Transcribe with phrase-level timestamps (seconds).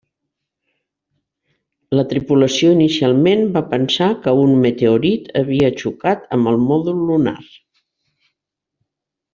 [1.99, 7.39] La tripulació inicialment va pensar que un meteorit havia xocat amb el mòdul lunar.